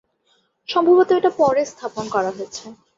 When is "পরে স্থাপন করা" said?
1.39-2.29